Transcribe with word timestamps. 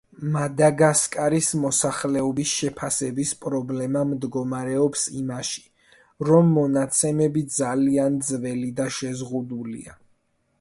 მადაგასკარის 0.35 1.49
მოსახლეობის 1.65 2.53
შეფასების 2.61 3.33
პრობლემა 3.43 4.03
მდგომარეობს 4.13 5.05
იმაში, 5.21 5.63
რომ 6.31 6.51
მონაცემები 6.57 7.45
ძალიან 7.59 8.19
ძველი 8.31 8.73
და 8.81 8.91
შეზღუდულია. 9.01 9.97